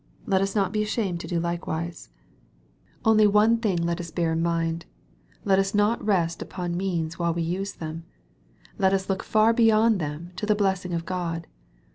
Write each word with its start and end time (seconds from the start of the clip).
Let 0.25 0.41
us 0.41 0.55
not 0.55 0.71
be 0.73 0.81
ashamed 0.81 1.19
to 1.19 1.27
do 1.27 1.39
likewise. 1.39 2.09
One 3.03 3.57
thing 3.59 3.67
only 3.81 3.85
let 3.85 3.99
us 4.01 4.09
bear 4.09 4.31
in 4.31 4.41
mind. 4.41 4.87
Let 5.45 5.59
us 5.59 5.75
not 5.75 6.03
rest 6.03 6.41
upon 6.41 6.75
means 6.75 7.19
while 7.19 7.35
we 7.35 7.43
use 7.43 7.73
them. 7.73 8.05
Let 8.79 8.93
us 8.93 9.09
look 9.11 9.21
far 9.21 9.53
beyond 9.53 9.99
them 9.99 10.31
to 10.37 10.47
the 10.47 10.55
blessing 10.55 10.95
of 10.95 11.05
God. 11.05 11.45